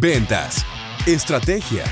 [0.00, 0.64] ventas,
[1.06, 1.84] estrategia,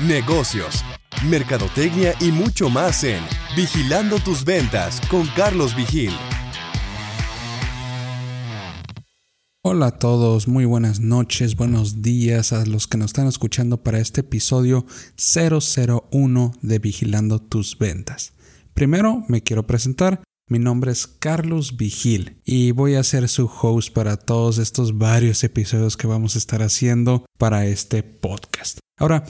[0.00, 0.84] negocios,
[1.28, 3.22] mercadotecnia y mucho más en
[3.56, 6.12] Vigilando tus ventas con Carlos Vigil.
[9.62, 13.98] Hola a todos, muy buenas noches, buenos días a los que nos están escuchando para
[13.98, 14.86] este episodio
[15.16, 18.34] 001 de Vigilando tus ventas.
[18.72, 23.92] Primero me quiero presentar, mi nombre es Carlos Vigil y voy a ser su host
[23.92, 28.78] para todos estos varios episodios que vamos a estar haciendo para este podcast.
[28.98, 29.24] Ahora,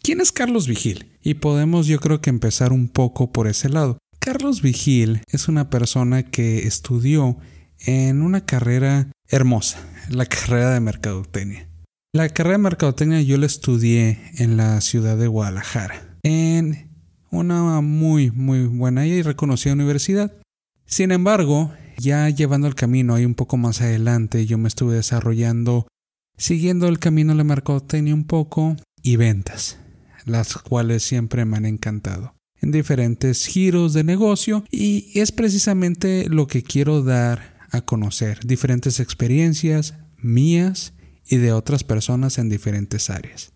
[0.00, 1.18] ¿quién es Carlos Vigil?
[1.22, 3.98] Y podemos yo creo que empezar un poco por ese lado.
[4.20, 7.38] Carlos Vigil es una persona que estudió
[7.80, 11.68] en una carrera hermosa, la carrera de mercadotecnia.
[12.12, 16.90] La carrera de mercadotecnia yo la estudié en la ciudad de Guadalajara, en
[17.30, 20.32] una muy, muy buena y reconocida universidad.
[20.90, 25.86] Sin embargo, ya llevando el camino ahí un poco más adelante, yo me estuve desarrollando
[26.36, 29.78] siguiendo el camino la mercadotecnia un poco y ventas,
[30.24, 36.48] las cuales siempre me han encantado en diferentes giros de negocio y es precisamente lo
[36.48, 40.92] que quiero dar a conocer, diferentes experiencias mías
[41.24, 43.52] y de otras personas en diferentes áreas.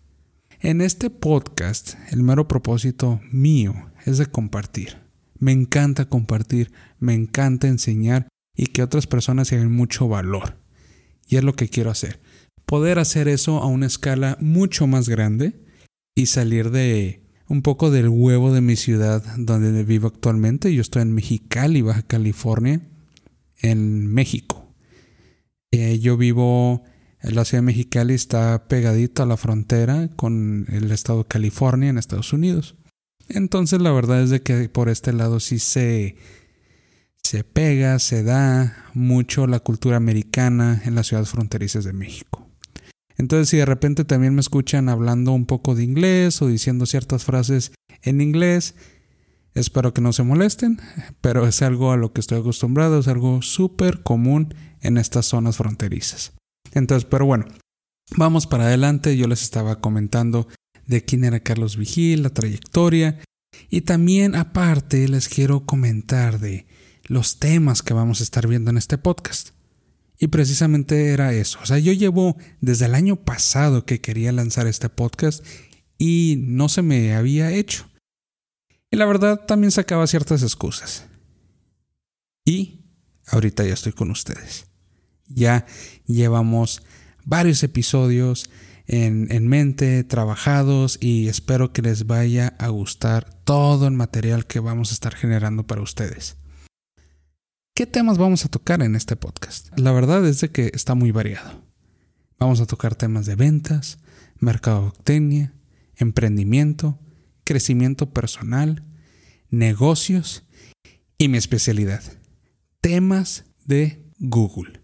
[0.61, 5.05] En este podcast, el mero propósito mío es de compartir
[5.39, 6.71] me encanta compartir,
[7.05, 10.57] me encanta enseñar y que otras personas se mucho valor.
[11.27, 12.19] Y es lo que quiero hacer.
[12.65, 15.59] Poder hacer eso a una escala mucho más grande
[16.15, 20.73] y salir de un poco del huevo de mi ciudad donde vivo actualmente.
[20.73, 22.81] Yo estoy en Mexicali, Baja California,
[23.61, 24.73] en México.
[25.71, 26.83] Eh, yo vivo
[27.21, 31.89] en la ciudad de Mexicali, está pegadito a la frontera con el estado de California
[31.89, 32.75] en Estados Unidos.
[33.27, 36.15] Entonces la verdad es de que por este lado sí se,
[37.25, 42.47] se pega, se da mucho la cultura americana en las ciudades fronterizas de México.
[43.17, 47.23] Entonces si de repente también me escuchan hablando un poco de inglés o diciendo ciertas
[47.23, 47.71] frases
[48.03, 48.75] en inglés,
[49.55, 50.79] espero que no se molesten,
[51.19, 55.57] pero es algo a lo que estoy acostumbrado, es algo súper común en estas zonas
[55.57, 56.33] fronterizas.
[56.73, 57.45] Entonces, pero bueno,
[58.15, 60.47] vamos para adelante, yo les estaba comentando
[60.85, 63.19] de quién era Carlos Vigil, la trayectoria.
[63.69, 66.67] Y también aparte les quiero comentar de
[67.05, 69.49] los temas que vamos a estar viendo en este podcast.
[70.17, 71.59] Y precisamente era eso.
[71.61, 75.45] O sea, yo llevo desde el año pasado que quería lanzar este podcast
[75.97, 77.89] y no se me había hecho.
[78.91, 81.05] Y la verdad también sacaba ciertas excusas.
[82.45, 82.85] Y
[83.27, 84.67] ahorita ya estoy con ustedes.
[85.27, 85.65] Ya
[86.05, 86.83] llevamos
[87.25, 88.49] varios episodios,
[88.87, 94.91] en, mente, trabajados y espero que les vaya a gustar todo el material que vamos
[94.91, 96.37] a estar generando para ustedes.
[97.77, 99.77] ¿Qué temas vamos a tocar en este podcast?
[99.77, 101.61] La verdad es de que está muy variado.
[102.39, 103.99] Vamos a tocar temas de ventas,
[104.39, 105.53] mercadotecnia,
[105.97, 106.97] emprendimiento,
[107.43, 108.85] crecimiento personal,
[109.49, 110.45] negocios
[111.17, 112.01] y mi especialidad,
[112.79, 114.79] temas de Google.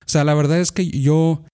[0.00, 1.44] O sea, la verdad es que yo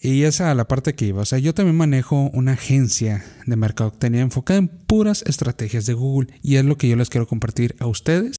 [0.00, 1.20] y esa la parte que iba.
[1.20, 6.32] O sea, yo también manejo una agencia de mercadotecnia enfocada en puras estrategias de Google.
[6.40, 8.36] Y es lo que yo les quiero compartir a ustedes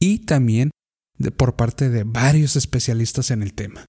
[0.00, 0.72] y también
[1.30, 3.86] por parte de varios especialistas en el tema.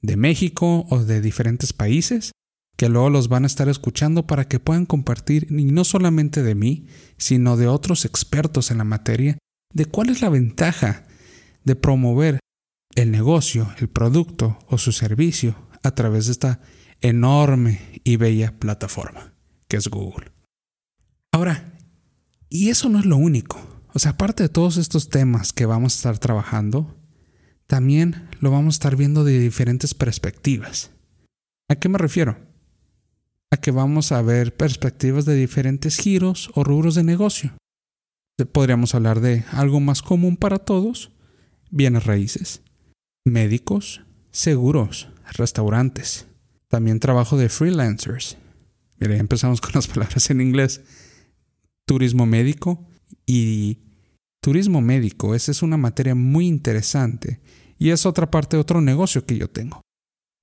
[0.00, 2.32] De México o de diferentes países
[2.76, 6.54] que luego los van a estar escuchando para que puedan compartir, y no solamente de
[6.54, 9.38] mí, sino de otros expertos en la materia,
[9.72, 11.06] de cuál es la ventaja
[11.64, 12.38] de promover
[12.94, 16.60] el negocio, el producto o su servicio a través de esta
[17.00, 19.32] enorme y bella plataforma
[19.68, 20.32] que es Google.
[21.32, 21.78] Ahora,
[22.48, 23.75] y eso no es lo único.
[23.96, 26.94] O sea, aparte de todos estos temas que vamos a estar trabajando,
[27.66, 30.90] también lo vamos a estar viendo de diferentes perspectivas.
[31.70, 32.36] ¿A qué me refiero?
[33.50, 37.56] A que vamos a ver perspectivas de diferentes giros o rubros de negocio.
[38.52, 41.10] Podríamos hablar de algo más común para todos,
[41.70, 42.60] bienes raíces,
[43.24, 46.26] médicos, seguros, restaurantes.
[46.68, 48.36] También trabajo de freelancers.
[48.98, 50.82] Mira, empezamos con las palabras en inglés.
[51.86, 52.86] Turismo médico
[53.24, 53.85] y
[54.40, 55.34] turismo médico.
[55.34, 57.40] Esa es una materia muy interesante
[57.78, 59.82] y es otra parte otro negocio que yo tengo.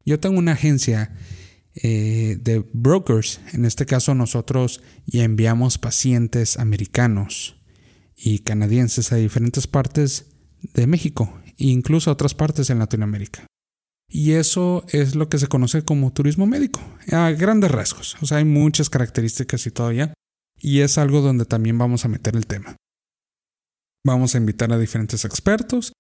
[0.06, 1.16] Yo tengo una agencia
[1.76, 3.40] eh, de brokers.
[3.54, 7.56] En este caso nosotros ya enviamos pacientes americanos
[8.16, 10.28] y canadienses a diferentes partes
[10.74, 13.48] de México e incluso a otras partes en Latinoamérica.
[14.08, 16.80] Y eso es lo que se conoce como turismo médico,
[17.12, 18.16] a grandes rasgos.
[18.22, 20.14] O sea, hay muchas características y todo ya.
[20.60, 22.76] Y es algo donde también vamos a meter el tema.
[24.06, 25.94] Vamos a invitar a diferentes expertos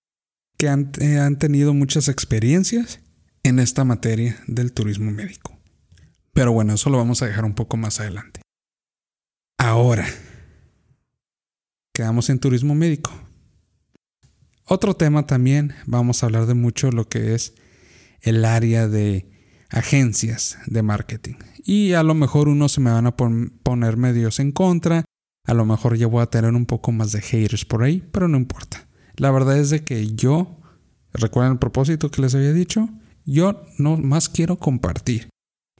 [0.57, 2.99] que han, eh, tenido muchas experiencias
[3.43, 5.57] en esta materia del turismo médico.
[6.33, 8.41] Pero bueno, eso lo vamos a dejar un poco más adelante.
[9.57, 10.05] Ahora,
[11.93, 13.11] quedamos en turismo médico.
[14.65, 17.53] Otro tema también, vamos a hablar de mucho lo que es
[18.21, 19.29] el área de
[19.69, 21.35] agencias de marketing.
[21.63, 25.05] Y a lo mejor unos se me van a poner medios en contra,
[25.45, 28.27] a lo mejor ya voy a tener un poco más de haters por ahí, pero
[28.27, 28.87] no importa.
[29.15, 30.59] La verdad es de que yo,
[31.13, 32.89] recuerden el propósito que les había dicho,
[33.25, 35.29] yo no más quiero compartir.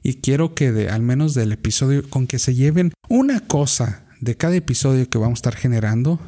[0.02, 4.36] Y quiero que de, al menos del episodio, con que se lleven una cosa de
[4.36, 6.20] cada episodio que vamos a estar generando,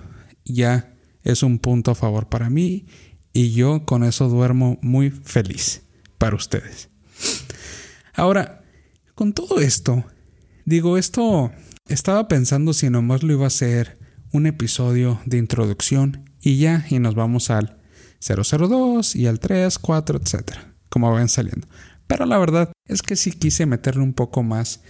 [0.44, 2.86] ya es un punto a favor para mí
[3.32, 5.82] y yo con eso duermo muy feliz
[6.16, 6.88] para ustedes.
[8.14, 8.64] Ahora,
[9.14, 10.04] con todo esto,
[10.64, 11.52] digo, esto
[11.88, 13.98] estaba pensando si nomás lo iba a hacer
[14.32, 17.78] un episodio de introducción y ya, y nos vamos al
[18.20, 21.66] 002 y al 3, 4, etcétera, como vayan saliendo.
[22.06, 24.82] Pero la verdad es que sí quise meterle un poco más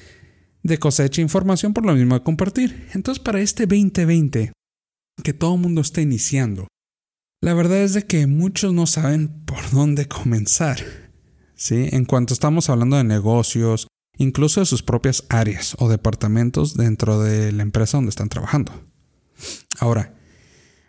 [0.63, 2.89] de cosecha e información por lo mismo de compartir.
[2.93, 4.53] Entonces, para este 2020,
[5.23, 6.67] que todo el mundo está iniciando,
[7.43, 10.79] la verdad es de que muchos no saben por dónde comenzar.
[11.55, 11.89] ¿sí?
[11.93, 13.87] En cuanto estamos hablando de negocios,
[14.19, 18.73] incluso de sus propias áreas o departamentos dentro de la empresa donde están trabajando.
[19.79, 20.15] Ahora,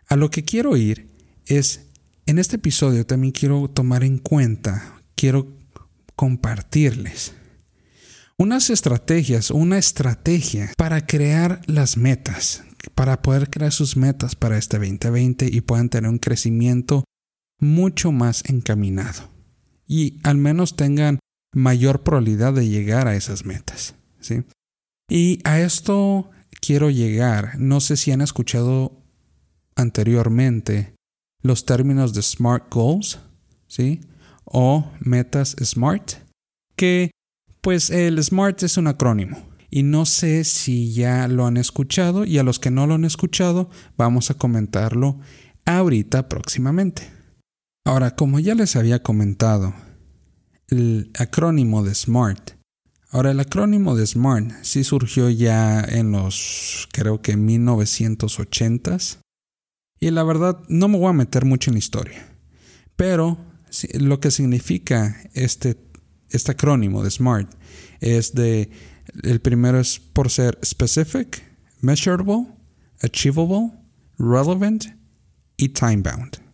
[0.08, 1.10] a lo que quiero ir
[1.46, 1.88] es,
[2.26, 5.48] en este episodio también quiero tomar en cuenta, quiero
[6.16, 7.34] compartirles
[8.38, 12.64] unas estrategias, una estrategia para crear las metas,
[12.94, 17.04] para poder crear sus metas para este 2020 y puedan tener un crecimiento
[17.60, 19.38] mucho más encaminado
[19.88, 21.20] y al menos tengan
[21.58, 23.96] mayor probabilidad de llegar a esas metas.
[24.20, 24.44] ¿sí?
[25.10, 26.30] Y a esto
[26.62, 27.60] quiero llegar.
[27.60, 29.02] No sé si han escuchado
[29.76, 30.94] anteriormente
[31.42, 33.20] los términos de SMART Goals,
[33.68, 34.02] ¿sí?
[34.46, 36.14] O metas SMART,
[36.76, 37.12] que
[37.62, 39.38] pues el SMART es un acrónimo.
[39.70, 43.04] Y no sé si ya lo han escuchado y a los que no lo han
[43.04, 45.20] escuchado vamos a comentarlo
[45.66, 47.10] ahorita próximamente.
[47.86, 49.74] Ahora, como ya les había comentado,
[50.68, 52.52] el acrónimo de SMART.
[53.10, 59.20] Ahora, el acrónimo de SMART sí surgió ya en los, creo que 1980s.
[60.00, 62.28] Y la verdad, no me voy a meter mucho en la historia.
[62.96, 63.38] Pero
[63.94, 65.78] lo que significa este,
[66.30, 67.50] este acrónimo de SMART
[68.00, 68.70] es de,
[69.24, 71.44] el primero es por ser specific,
[71.82, 72.48] measurable,
[73.02, 73.72] achievable,
[74.18, 74.86] relevant
[75.56, 76.47] y time bound.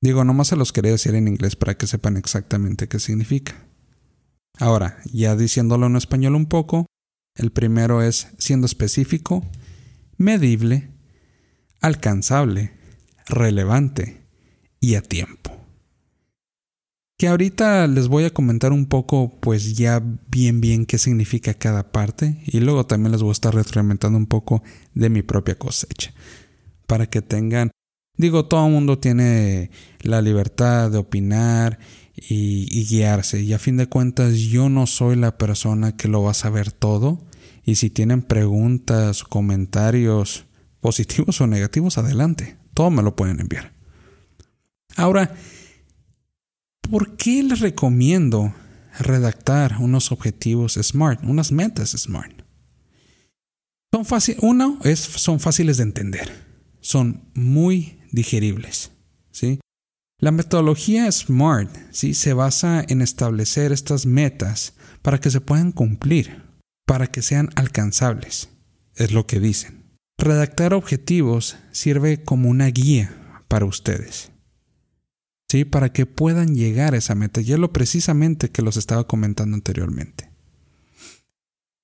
[0.00, 3.66] Digo, nomás se los quería decir en inglés para que sepan exactamente qué significa.
[4.58, 6.86] Ahora, ya diciéndolo en español un poco,
[7.34, 9.44] el primero es siendo específico,
[10.16, 10.90] medible,
[11.80, 12.72] alcanzable,
[13.26, 14.22] relevante
[14.80, 15.56] y a tiempo.
[17.16, 20.00] Que ahorita les voy a comentar un poco, pues ya
[20.30, 24.26] bien bien qué significa cada parte y luego también les voy a estar retroalimentando un
[24.26, 24.62] poco
[24.94, 26.12] de mi propia cosecha
[26.86, 27.72] para que tengan
[28.18, 29.70] Digo, todo el mundo tiene
[30.00, 31.78] la libertad de opinar
[32.16, 33.40] y, guiarse.
[33.40, 36.72] Y a fin de cuentas, yo no soy la persona que lo va a saber
[36.72, 37.24] todo.
[37.64, 40.46] Y si tienen preguntas, comentarios
[40.80, 42.56] positivos o negativos, adelante.
[42.74, 43.72] Todo me lo pueden enviar.
[44.96, 45.32] Ahora,
[46.90, 48.52] ¿por qué les recomiendo
[48.98, 52.42] redactar unos objetivos SMART, unas metas SMART?
[53.92, 56.32] Son fáciles, uno es, son fáciles de entender.
[56.80, 58.92] Son muy digeribles.
[59.30, 59.60] ¿sí?
[60.20, 62.14] La metodología SMART ¿sí?
[62.14, 66.42] se basa en establecer estas metas para que se puedan cumplir,
[66.86, 68.48] para que sean alcanzables,
[68.96, 69.84] es lo que dicen.
[70.18, 74.32] Redactar objetivos sirve como una guía para ustedes.
[75.50, 75.64] ¿Sí?
[75.64, 77.40] Para que puedan llegar a esa meta.
[77.40, 80.30] Y es lo precisamente que los estaba comentando anteriormente.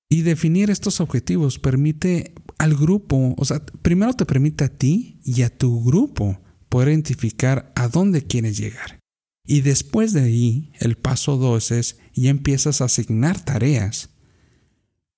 [0.09, 5.41] Y definir estos objetivos permite al grupo, o sea, primero te permite a ti y
[5.43, 8.99] a tu grupo poder identificar a dónde quieres llegar.
[9.45, 14.09] Y después de ahí, el paso dos es ya empiezas a asignar tareas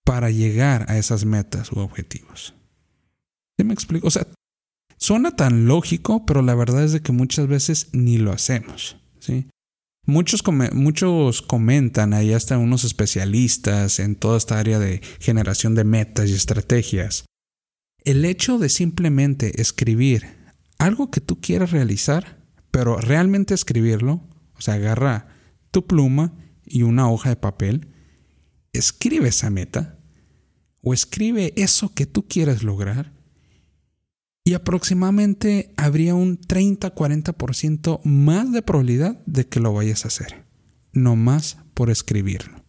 [0.03, 2.53] para llegar a esas metas u objetivos.
[3.57, 4.07] ¿Sí me explico?
[4.07, 4.27] O sea,
[4.97, 8.97] suena tan lógico, pero la verdad es de que muchas veces ni lo hacemos.
[9.19, 9.47] ¿sí?
[10.09, 16.29] Muchos, muchos comentan, ahí hasta unos especialistas en toda esta área de generación de metas
[16.29, 17.25] y estrategias.
[18.05, 20.25] El hecho de simplemente escribir
[20.77, 24.23] algo que tú quieras realizar, pero realmente escribirlo,
[24.57, 25.27] o sea, agarra
[25.71, 26.33] tu pluma
[26.65, 27.89] y una hoja de papel,
[28.71, 29.99] escribe esa meta
[30.81, 33.16] o escribe eso que tú quieres lograr
[34.47, 40.45] y aproximadamente habría un 30-40% más de probabilidad de que lo vayas a hacer,
[40.93, 42.63] no más por escribirlo.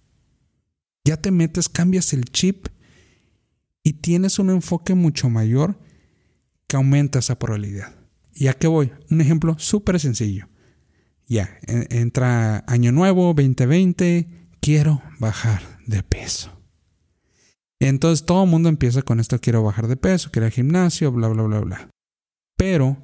[1.05, 2.67] Ya te metes, cambias el chip
[3.85, 5.79] y tienes un enfoque mucho mayor
[6.67, 7.95] que aumenta esa probabilidad.
[8.35, 8.91] ¿Y a qué voy?
[9.09, 10.49] Un ejemplo súper sencillo.
[11.29, 14.27] Ya, entra año nuevo, 2020,
[14.61, 16.58] quiero bajar de peso.
[17.81, 21.13] Entonces todo el mundo empieza con esto, quiero bajar de peso, quiero ir al gimnasio,
[21.13, 21.91] bla, bla, bla, bla.
[22.57, 22.97] Pero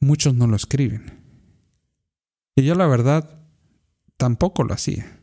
[0.00, 1.20] muchos no lo escriben.
[2.56, 3.42] Y yo la verdad
[4.16, 5.20] tampoco lo hacía.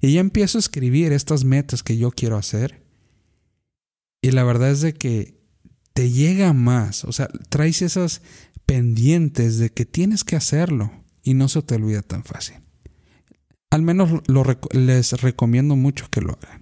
[0.00, 2.84] Y ya empiezo a escribir estas metas que yo quiero hacer.
[4.22, 5.36] Y la verdad es de que
[5.92, 8.20] te llega más, o sea, traes esas
[8.66, 12.56] pendientes de que tienes que hacerlo y no se te olvida tan fácil.
[13.70, 14.22] Al menos
[14.72, 16.55] les recomiendo mucho que lo hagan.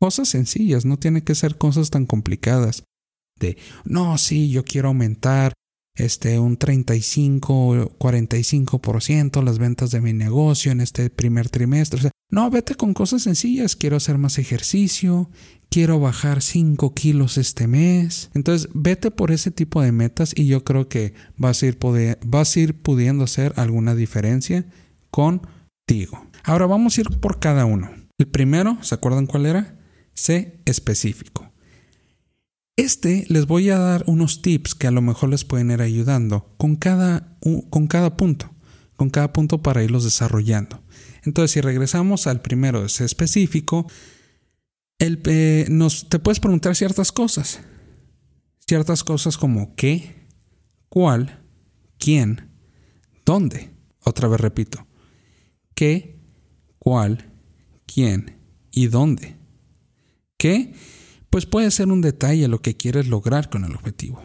[0.00, 2.84] Cosas sencillas, no tienen que ser cosas tan complicadas.
[3.38, 5.52] De, no, sí, yo quiero aumentar
[5.98, 12.10] este, un 35, 45% las ventas de mi negocio en este primer trimestre.
[12.30, 13.74] no, vete con cosas sencillas.
[13.74, 15.30] Quiero hacer más ejercicio,
[15.68, 18.30] quiero bajar 5 kilos este mes.
[18.34, 23.24] Entonces, vete por ese tipo de metas y yo creo que vas a ir pudiendo
[23.24, 24.66] hacer alguna diferencia
[25.10, 26.26] contigo.
[26.44, 27.90] Ahora vamos a ir por cada uno.
[28.18, 29.77] El primero, ¿se acuerdan cuál era?
[30.18, 31.52] Sé específico.
[32.74, 36.56] Este les voy a dar unos tips que a lo mejor les pueden ir ayudando
[36.56, 37.38] con cada,
[37.70, 38.50] con cada punto,
[38.96, 40.82] con cada punto para irlos desarrollando.
[41.22, 43.88] Entonces, si regresamos al primero de sé específico,
[44.98, 45.22] el,
[45.68, 47.60] nos, te puedes preguntar ciertas cosas.
[48.66, 50.26] Ciertas cosas como qué,
[50.88, 51.44] cuál,
[51.96, 52.50] quién,
[53.24, 53.70] dónde.
[54.00, 54.84] Otra vez repito.
[55.76, 56.18] ¿Qué,
[56.80, 57.30] cuál,
[57.86, 58.36] quién
[58.72, 59.37] y dónde?
[60.38, 60.72] ¿Qué?
[61.30, 64.22] Pues puede ser un detalle lo que quieres lograr con el objetivo.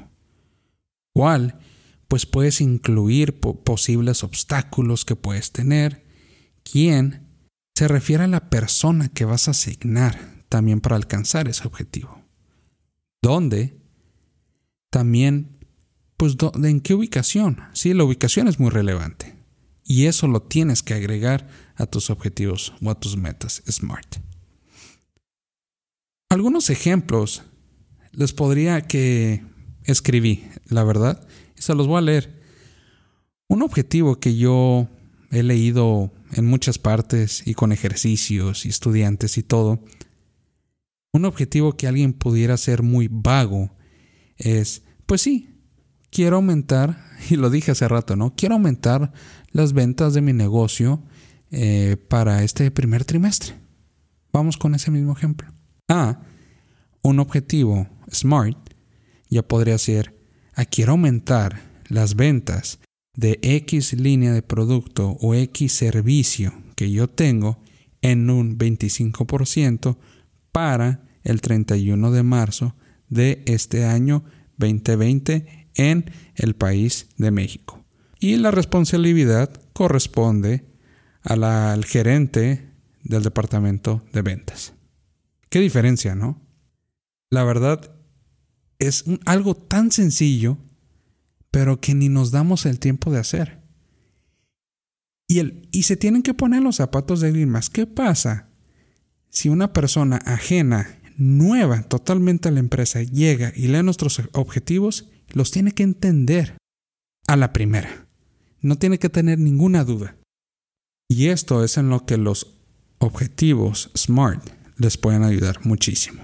[1.13, 1.59] ¿Cuál?
[2.07, 6.05] Pues puedes incluir posibles obstáculos que puedes tener.
[6.63, 7.27] ¿Quién?
[7.75, 12.21] Se refiere a la persona que vas a asignar también para alcanzar ese objetivo.
[13.21, 13.81] ¿Dónde?
[14.91, 15.57] También,
[16.17, 17.61] pues, ¿en qué ubicación?
[17.73, 19.35] Sí, la ubicación es muy relevante.
[19.83, 24.17] Y eso lo tienes que agregar a tus objetivos o a tus metas SMART.
[26.33, 27.43] Algunos ejemplos
[28.11, 29.43] les podría que
[29.83, 32.41] escribí, la verdad, y se los voy a leer.
[33.47, 34.87] Un objetivo que yo
[35.29, 39.83] he leído en muchas partes y con ejercicios y estudiantes y todo,
[41.11, 43.69] un objetivo que alguien pudiera ser muy vago
[44.35, 45.51] es, pues sí,
[46.09, 46.97] quiero aumentar,
[47.29, 48.33] y lo dije hace rato, ¿no?
[48.35, 49.13] Quiero aumentar
[49.51, 51.03] las ventas de mi negocio
[51.51, 53.53] eh, para este primer trimestre.
[54.31, 55.52] Vamos con ese mismo ejemplo.
[55.89, 56.21] Ah,
[57.01, 58.57] un objetivo SMART
[59.29, 60.15] ya podría ser,
[60.53, 62.79] a quiero aumentar las ventas
[63.15, 67.59] de X línea de producto o X servicio que yo tengo
[68.01, 69.97] en un 25%
[70.51, 72.75] para el 31 de marzo
[73.09, 74.23] de este año
[74.57, 77.83] 2020 en el país de México.
[78.19, 80.65] Y la responsabilidad corresponde
[81.23, 82.69] al gerente
[83.03, 84.73] del departamento de ventas.
[85.53, 86.41] Qué diferencia, ¿no?
[87.29, 87.95] La verdad
[88.79, 90.57] es algo tan sencillo,
[91.51, 93.61] pero que ni nos damos el tiempo de hacer.
[95.27, 97.69] Y, el, y se tienen que poner los zapatos de alguien más.
[97.69, 98.49] ¿Qué pasa
[99.29, 105.11] si una persona ajena, nueva totalmente a la empresa, llega y lee nuestros objetivos?
[105.33, 106.57] Los tiene que entender
[107.27, 108.07] a la primera.
[108.59, 110.17] No tiene que tener ninguna duda.
[111.07, 112.55] Y esto es en lo que los
[112.97, 116.21] objetivos SMART les pueden ayudar muchísimo.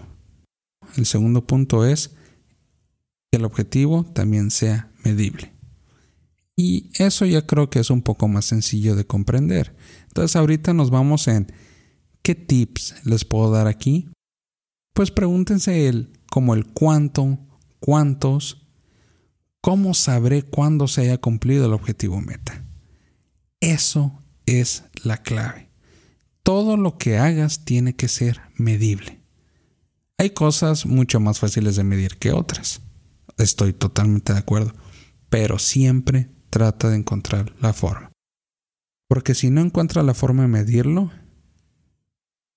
[0.97, 2.09] El segundo punto es
[3.31, 5.53] que el objetivo también sea medible.
[6.55, 9.75] Y eso ya creo que es un poco más sencillo de comprender.
[10.07, 11.47] Entonces ahorita nos vamos en
[12.21, 14.09] qué tips les puedo dar aquí.
[14.93, 17.39] Pues pregúntense el como el cuánto,
[17.79, 18.67] cuántos,
[19.61, 22.65] cómo sabré cuándo se haya cumplido el objetivo meta.
[23.61, 25.68] Eso es la clave.
[26.49, 29.21] Todo lo que hagas tiene que ser medible.
[30.17, 32.81] Hay cosas mucho más fáciles de medir que otras.
[33.37, 34.73] Estoy totalmente de acuerdo.
[35.29, 38.11] Pero siempre trata de encontrar la forma.
[39.07, 41.11] Porque si no encuentras la forma de medirlo,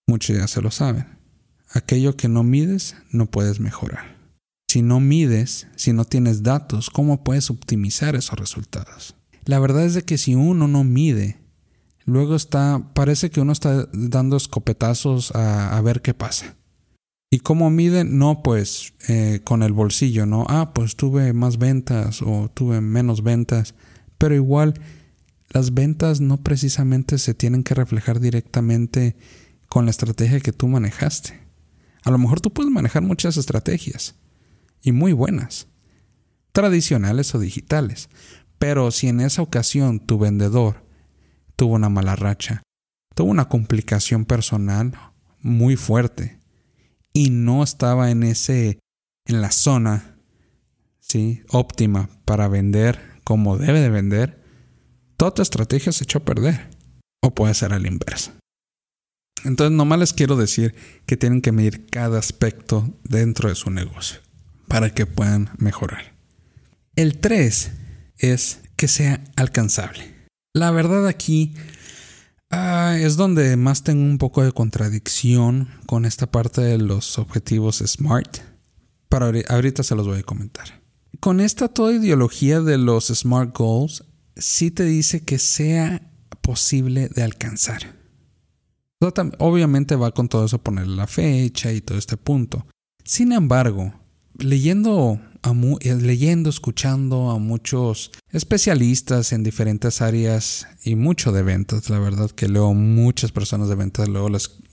[0.07, 1.19] muchos ya se lo saben.
[1.69, 4.17] Aquello que no mides, no puedes mejorar.
[4.69, 9.17] Si no mides, si no tienes datos, ¿cómo puedes optimizar esos resultados?
[9.45, 11.42] La verdad es de que si uno no mide,
[12.05, 16.57] luego está, parece que uno está dando escopetazos a, ver qué pasa.
[17.31, 18.19] ¿Y cómo miden?
[18.19, 20.45] No, pues eh, con el bolsillo, ¿no?
[20.49, 23.75] Ah, pues tuve más ventas o tuve menos ventas.
[24.19, 24.75] Pero igual,
[25.49, 29.17] las ventas no precisamente se tienen que reflejar directamente
[29.69, 31.41] con la estrategia que tú manejaste.
[32.05, 34.17] A lo mejor tú puedes manejar muchas estrategias
[34.83, 35.69] y muy buenas,
[36.53, 38.11] tradicionales o digitales,
[38.59, 40.82] pero si en esa ocasión tu vendedor
[41.63, 42.65] tuvo una mala racha,
[43.15, 44.99] tuvo una complicación personal
[45.39, 46.41] muy fuerte
[47.13, 48.81] y no estaba en ese
[49.29, 50.17] en la zona
[50.99, 51.45] ¿sí?
[51.51, 54.43] óptima para vender como debe de vender,
[55.17, 56.69] toda tu estrategia se echó a perder.
[57.23, 58.33] O puede ser a la inversa.
[59.45, 60.75] Entonces, nomás les quiero decir
[61.07, 64.19] que tienen que medir cada aspecto dentro de su negocio
[64.67, 66.17] para que puedan mejorar.
[66.97, 67.71] El 3
[68.19, 70.22] es que sea alcanzable.
[70.55, 71.55] La verdad aquí
[72.51, 77.79] ah, es donde más tengo un poco de contradicción con esta parte de los objetivos
[77.79, 78.39] SMART.
[79.09, 80.83] Para ahorita se los voy a comentar
[81.23, 84.05] con esta toda ideología de los SMART Goals,
[84.35, 87.97] sí te dice que sea posible de alcanzar.
[89.39, 92.67] Obviamente va con todo eso poner la fecha y todo este punto.
[93.05, 93.95] Sin embargo,
[94.37, 101.99] leyendo, eh, leyendo, escuchando a muchos especialistas en diferentes áreas y mucho de ventas, la
[101.99, 104.29] verdad que leo muchas personas de ventas, luego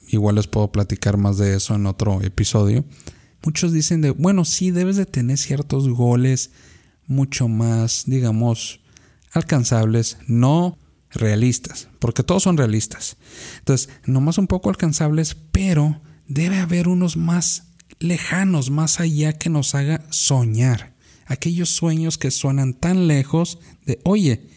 [0.09, 2.85] igual les puedo platicar más de eso en otro episodio.
[3.43, 6.51] Muchos dicen de, bueno, sí, debes de tener ciertos goles
[7.07, 8.81] mucho más, digamos,
[9.31, 10.77] alcanzables, no
[11.09, 13.17] realistas, porque todos son realistas.
[13.59, 17.68] Entonces, nomás un poco alcanzables, pero debe haber unos más
[17.99, 20.95] lejanos, más allá que nos haga soñar.
[21.25, 24.49] Aquellos sueños que suenan tan lejos de, oye,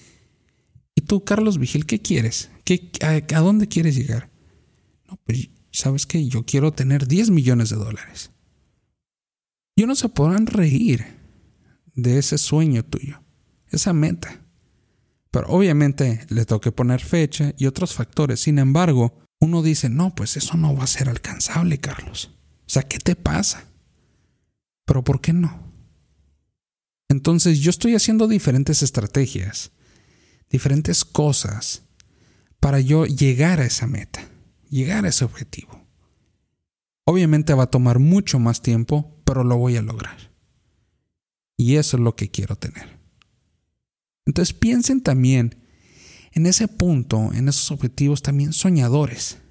[0.94, 2.50] ¿y tú, Carlos Vigil, qué quieres?
[2.64, 4.30] ¿Qué, a, dónde quieres llegar?
[5.08, 8.30] No, pues, ¿sabes que Yo quiero tener 10 millones de dólares.
[9.74, 11.04] Y no se podrán reír
[11.94, 13.22] de ese sueño tuyo,
[13.70, 14.40] esa meta.
[15.30, 18.40] Pero obviamente le toque poner fecha y otros factores.
[18.40, 22.30] Sin embargo, uno dice, no, pues eso no va a ser alcanzable, Carlos.
[22.72, 23.66] Sea, ¿qué te pasa?
[24.86, 25.70] Pero ¿por qué no?
[27.10, 29.72] Entonces yo estoy haciendo diferentes estrategias,
[30.48, 31.82] diferentes cosas
[32.60, 34.26] para yo llegar a esa meta,
[34.70, 35.86] llegar a ese objetivo.
[37.04, 40.32] Obviamente va a tomar mucho más tiempo, pero lo voy a lograr.
[41.58, 42.98] Y eso es lo que quiero tener.
[44.24, 45.62] Entonces piensen también
[46.32, 49.41] en ese punto, en esos objetivos también soñadores.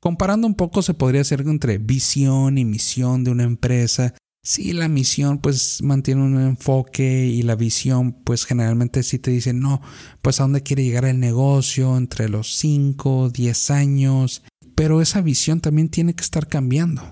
[0.00, 4.14] Comparando un poco se podría hacer entre visión y misión de una empresa.
[4.42, 9.52] Si la misión pues mantiene un enfoque y la visión pues generalmente sí te dice
[9.52, 9.82] no,
[10.22, 14.42] pues a dónde quiere llegar el negocio entre los 5, 10 años,
[14.74, 17.02] pero esa visión también tiene que estar cambiando.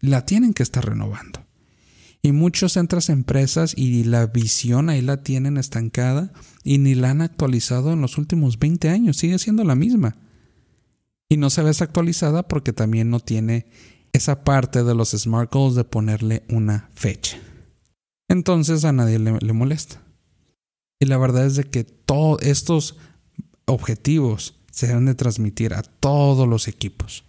[0.00, 1.44] La tienen que estar renovando.
[2.22, 6.32] Y muchos entras empresas y la visión ahí la tienen estancada
[6.64, 9.18] y ni la han actualizado en los últimos 20 años.
[9.18, 10.16] Sigue siendo la misma.
[11.28, 13.66] Y no se ve actualizada porque también no tiene
[14.12, 17.38] esa parte de los SMART Goals de ponerle una fecha.
[18.28, 20.02] Entonces a nadie le, le molesta.
[21.00, 22.96] Y la verdad es de que todos estos
[23.66, 27.24] objetivos se deben de transmitir a todos los equipos.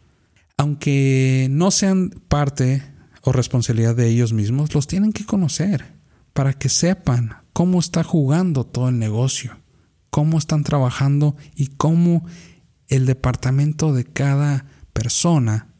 [0.57, 2.83] Aunque no sean parte
[3.21, 5.85] o responsabilidad de ellos mismos, los tienen que conocer
[6.33, 9.57] para que sepan cómo está jugando todo el negocio,
[10.09, 12.25] cómo están trabajando y cómo
[12.87, 15.73] el departamento de cada persona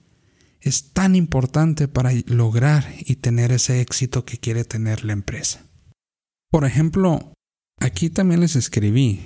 [0.61, 5.65] es tan importante para lograr y tener ese éxito que quiere tener la empresa.
[6.51, 7.33] Por ejemplo,
[7.79, 9.25] aquí también les escribí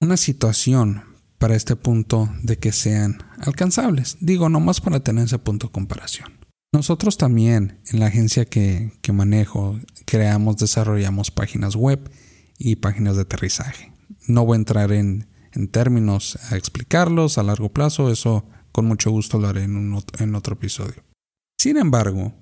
[0.00, 1.02] una situación
[1.38, 4.16] para este punto de que sean alcanzables.
[4.20, 6.44] Digo, nomás para tener ese punto de comparación.
[6.72, 12.10] Nosotros también en la agencia que, manejo creamos, desarrollamos páginas web
[12.58, 13.92] y páginas de aterrizaje.
[14.26, 15.28] No voy a entrar en,
[15.68, 20.54] términos a explicarlos a largo plazo, eso con mucho gusto lo haré en, en otro
[20.54, 21.04] episodio.
[21.58, 22.34] Sin embargo,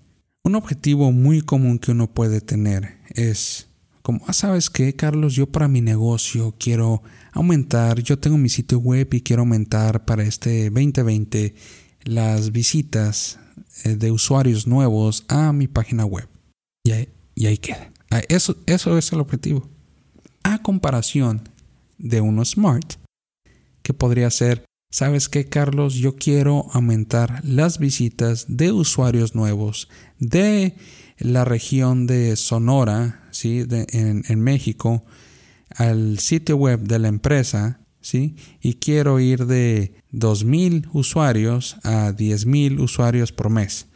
[0.44, 3.68] un objetivo muy común que uno puede tener es
[4.02, 5.34] como, ah, ¿sabes qué, Carlos?
[5.34, 10.24] Yo para mi negocio quiero aumentar, yo tengo mi sitio web y quiero aumentar para
[10.24, 11.54] este 2020
[12.04, 13.38] las visitas
[13.84, 16.28] eh, de usuarios nuevos a mi página web.
[16.84, 17.92] Y ahí, y ahí queda.
[18.10, 19.68] Ah, eso, eso es el objetivo.
[20.42, 21.48] A comparación
[21.98, 22.94] de uno smart,
[23.82, 25.94] que podría ser, ¿sabes qué, Carlos?
[25.94, 30.76] Yo quiero aumentar las visitas de usuarios nuevos de
[31.18, 33.64] la región de Sonora, ¿sí?
[33.70, 35.04] en, México,
[35.70, 38.36] al sitio web de la empresa, ¿sí?
[38.60, 43.86] y quiero ir de 2.000 usuarios a 10.000 usuarios por mes,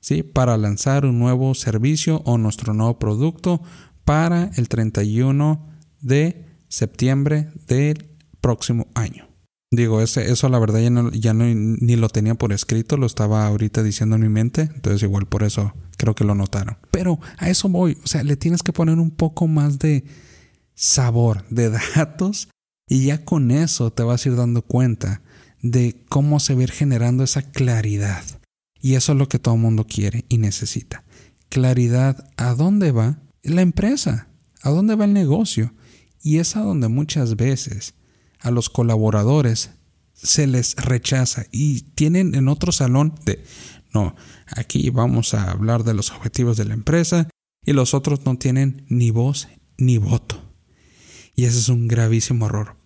[0.00, 0.22] ¿sí?
[0.22, 3.62] para lanzar un nuevo servicio o nuestro nuevo producto
[4.04, 5.68] para el 31
[6.00, 8.06] de septiembre del
[8.40, 9.25] próximo año.
[9.76, 13.04] Digo, ese, eso la verdad ya, no, ya no, ni lo tenía por escrito, lo
[13.04, 16.78] estaba ahorita diciendo en mi mente, entonces igual por eso creo que lo notaron.
[16.90, 20.04] Pero a eso voy, o sea, le tienes que poner un poco más de
[20.74, 22.48] sabor, de datos,
[22.88, 25.20] y ya con eso te vas a ir dando cuenta
[25.60, 28.24] de cómo se va a ir generando esa claridad.
[28.80, 31.04] Y eso es lo que todo mundo quiere y necesita.
[31.50, 34.28] Claridad a dónde va la empresa,
[34.62, 35.74] a dónde va el negocio.
[36.22, 37.94] Y es a donde muchas veces
[38.46, 39.70] a los colaboradores
[40.14, 43.42] se les rechaza y tienen en otro salón de,
[43.92, 44.14] no,
[44.46, 47.28] aquí vamos a hablar de los objetivos de la empresa
[47.64, 50.40] y los otros no tienen ni voz ni voto.
[51.34, 52.76] Y ese es un gravísimo error.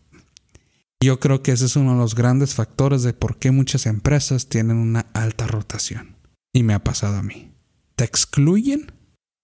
[1.03, 4.49] Yo creo que ese es uno de los grandes factores de por qué muchas empresas
[4.49, 6.17] tienen una alta rotación.
[6.55, 7.53] Y me ha pasado a mí.
[7.97, 8.93] Te excluyen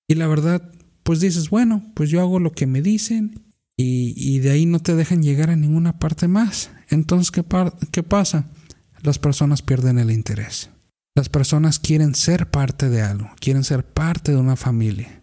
[0.08, 3.45] y la verdad, pues dices, bueno, pues yo hago lo que me dicen
[3.78, 6.70] y, de ahí no te dejan llegar a ninguna parte más.
[6.88, 7.44] Entonces, ¿qué,
[7.92, 8.50] ¿qué pasa?
[9.02, 10.70] Las personas pierden el interés.
[11.14, 15.22] Las personas quieren ser parte de algo, quieren ser parte de una familia.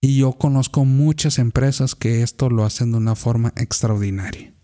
[0.00, 4.54] Y yo conozco muchas empresas que esto lo hacen de una forma extraordinaria.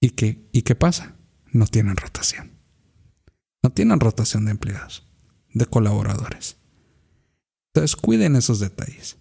[0.00, 1.16] ¿Y qué, ¿Y qué pasa?
[1.52, 2.52] No tienen rotación.
[3.62, 5.06] No tienen rotación de empleados,
[5.52, 6.56] de colaboradores.
[7.72, 9.16] Entonces cuiden esos detalles.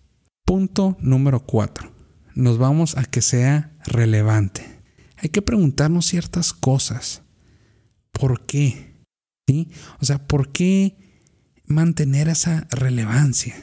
[0.46, 1.97] Punto número cuatro.
[2.38, 4.64] Nos vamos a que sea relevante.
[5.16, 7.24] Hay que preguntarnos ciertas cosas.
[8.12, 8.94] ¿Por qué?
[9.48, 9.72] ¿Sí?
[10.00, 11.24] O sea, ¿por qué
[11.66, 13.56] mantener esa relevancia?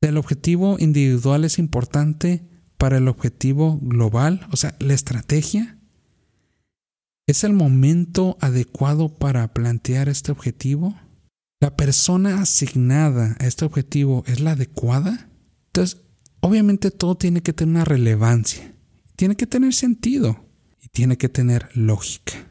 [0.00, 5.78] El objetivo individual es importante para el objetivo global, o sea, la estrategia.
[7.26, 10.98] ¿Es el momento adecuado para plantear este objetivo?
[11.60, 15.28] ¿La persona asignada a este objetivo es la adecuada?
[15.66, 16.00] Entonces,
[16.40, 18.74] obviamente todo tiene que tener una relevancia,
[19.16, 20.44] tiene que tener sentido
[20.80, 22.50] y tiene que tener lógica.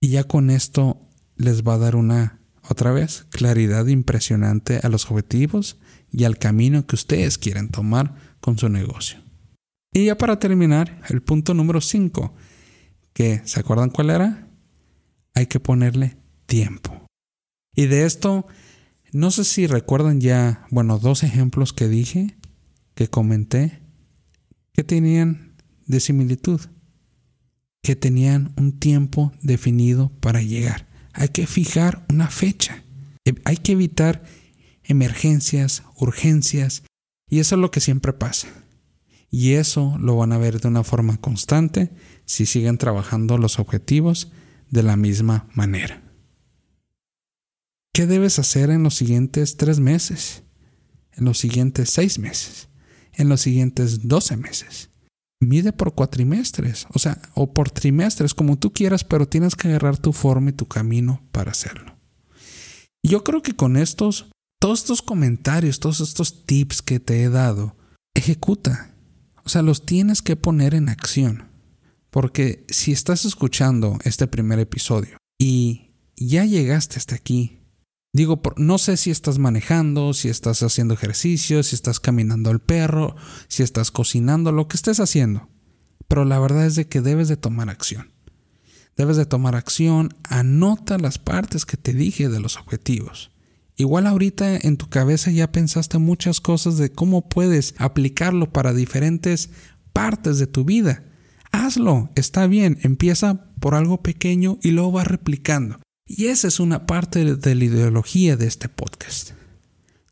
[0.00, 5.10] Y ya con esto les va a dar una, otra vez, claridad impresionante a los
[5.10, 5.78] objetivos
[6.10, 9.20] y al camino que ustedes quieren tomar con su negocio.
[9.92, 12.34] Y ya para terminar, el punto número 5,
[13.12, 14.48] que ¿se acuerdan cuál era?
[15.34, 17.06] Hay que ponerle tiempo.
[17.74, 18.46] Y de esto,
[19.12, 22.36] no sé si recuerdan ya, bueno, dos ejemplos que dije,
[23.00, 23.80] que comenté,
[24.74, 26.60] que tenían de similitud,
[27.82, 30.86] que tenían un tiempo definido para llegar.
[31.14, 32.84] Hay que fijar una fecha.
[33.46, 34.22] Hay que evitar
[34.84, 36.82] emergencias, urgencias,
[37.26, 38.48] y eso es lo que siempre pasa.
[39.30, 41.94] Y eso lo van a ver de una forma constante
[42.26, 44.30] si siguen trabajando los objetivos
[44.68, 46.02] de la misma manera.
[47.94, 50.42] ¿Qué debes hacer en los siguientes tres meses?
[51.12, 52.68] En los siguientes seis meses?
[53.12, 54.90] En los siguientes doce meses?
[55.40, 59.96] Mide por cuatrimestres, o sea, o por trimestres, como tú quieras, pero tienes que agarrar
[59.96, 61.96] tu forma y tu camino para hacerlo.
[63.02, 67.76] yo creo que con estos todos estos comentarios, todos estos tips que te he dado,
[68.14, 68.94] ejecuta.
[69.42, 71.48] O sea, los tienes que poner en acción.
[72.10, 77.59] Porque si estás escuchando este primer episodio y ya llegaste hasta aquí,
[78.12, 83.16] digo, no sé si estás manejando, si estás haciendo ejercicio, si estás caminando al perro,
[83.48, 85.48] si estás cocinando, lo que estés haciendo.
[86.08, 88.12] Pero la verdad es de que debes de tomar acción.
[88.96, 93.30] Debes de tomar acción, anota las partes que te dije de los objetivos.
[93.76, 99.50] Igual ahorita en tu cabeza ya pensaste muchas cosas de cómo puedes aplicarlo para diferentes
[99.94, 101.04] partes de tu vida.
[101.50, 105.80] Hazlo, está bien, empieza por algo pequeño y luego va replicando.
[106.12, 109.30] Y esa es una parte de la ideología de este podcast.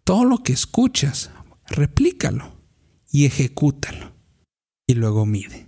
[0.05, 1.33] Todo lo que escuchas,
[1.67, 2.53] replícalo
[3.11, 4.13] y ejecútalo.
[4.87, 5.67] Y luego mide.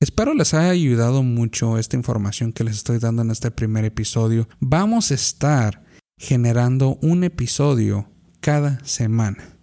[0.00, 4.48] Espero les haya ayudado mucho esta información que les estoy dando en este primer episodio.
[4.60, 5.84] Vamos a estar
[6.16, 8.08] generando un episodio
[8.40, 9.58] cada semana.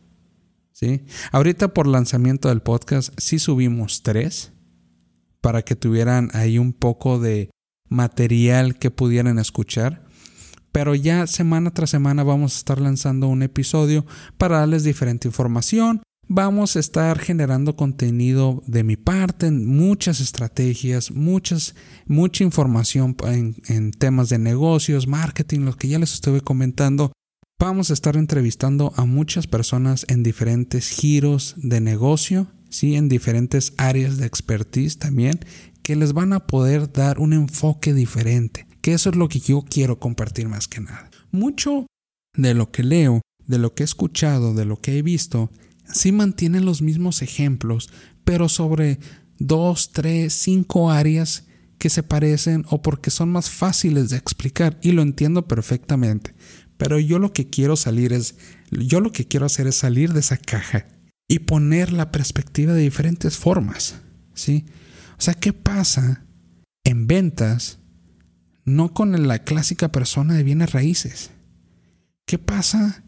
[0.74, 1.06] ¿sí?
[1.32, 4.52] Ahorita por lanzamiento del podcast sí subimos tres
[5.42, 7.50] para que tuvieran ahí un poco de
[7.90, 10.06] material que pudieran escuchar.
[10.72, 14.06] Pero ya semana tras semana vamos a estar lanzando un episodio
[14.38, 21.76] para darles diferente información, vamos a estar generando contenido de mi parte, muchas estrategias, muchas,
[22.06, 27.12] mucha información en, en, temas de negocios, marketing, lo que ya les estuve comentando.
[27.60, 32.96] Vamos a estar entrevistando a muchas personas en diferentes giros de negocio, ¿sí?
[32.96, 35.40] en diferentes áreas de expertise también,
[35.90, 39.66] que les van a poder dar un enfoque diferente, que eso es lo que yo
[39.68, 41.10] quiero compartir más que nada.
[41.32, 41.88] Mucho
[42.38, 45.50] de lo que leo, de lo que he escuchado, de lo que he visto,
[45.92, 47.90] sí mantienen los mismos ejemplos,
[48.24, 49.00] pero sobre
[49.40, 51.48] dos, tres, cinco áreas
[51.80, 56.36] que se parecen o porque son más fáciles de explicar y lo entiendo perfectamente.
[56.78, 58.36] Pero yo lo que quiero salir es,
[58.70, 60.86] yo lo que quiero hacer es salir de esa caja
[61.28, 63.96] y poner la perspectiva de diferentes formas,
[64.36, 64.66] ¿sí?
[65.20, 66.26] O sea, ¿qué pasa
[66.84, 67.78] en ventas
[68.66, 71.30] no con la clásica persona de bienes raíces?
[72.26, 73.04] ¿Qué pasa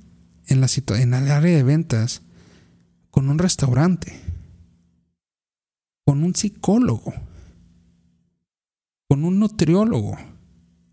[0.46, 0.68] en, la
[1.00, 2.22] en el área de ventas
[3.10, 4.20] con un restaurante?
[6.06, 7.14] Con un psicólogo?
[9.12, 10.18] con un nutriólogo,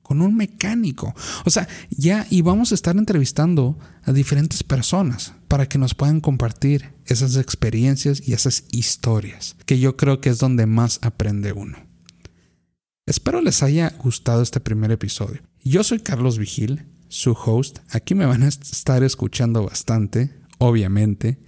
[0.08, 1.14] con un mecánico.
[1.44, 6.22] O sea, ya y vamos a estar entrevistando a diferentes personas para que nos puedan
[6.22, 11.76] compartir esas experiencias y esas historias, que yo creo que es donde más aprende uno.
[13.04, 15.42] Espero les haya gustado este primer episodio.
[15.62, 17.80] Yo soy Carlos Vigil, su host.
[17.90, 21.38] Aquí me van a estar escuchando bastante, obviamente.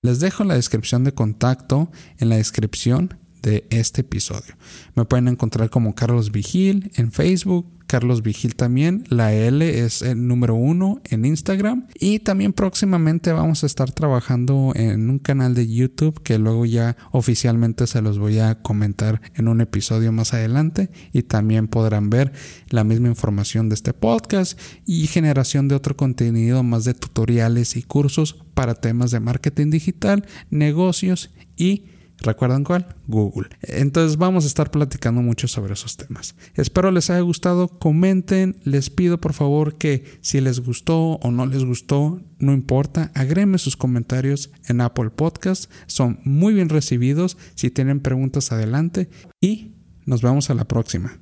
[0.00, 4.56] Les dejo la descripción de contacto en la descripción de este episodio.
[4.96, 9.04] Me pueden encontrar como Carlos Vigil en Facebook, Carlos Vigil también.
[9.08, 11.86] La L es el número uno en Instagram.
[12.00, 16.96] Y también próximamente vamos a estar trabajando en un canal de YouTube que luego ya
[17.12, 20.90] oficialmente se los voy a comentar en un episodio más adelante.
[21.12, 22.32] Y también podrán ver
[22.68, 27.84] la misma información de este podcast y generación de otro contenido más de tutoriales y
[27.84, 31.84] cursos para temas de marketing digital, negocios y
[32.18, 32.86] ¿Recuerdan cuál?
[33.06, 33.48] Google.
[33.62, 36.34] Entonces vamos a estar platicando mucho sobre esos temas.
[36.54, 37.68] Espero les haya gustado.
[37.68, 38.56] Comenten.
[38.64, 43.10] Les pido por favor que si les gustó o no les gustó, no importa.
[43.14, 45.70] Agrémenme sus comentarios en Apple Podcast.
[45.86, 47.36] Son muy bien recibidos.
[47.54, 49.08] Si tienen preguntas, adelante.
[49.40, 49.74] Y
[50.04, 51.18] nos vemos a la próxima.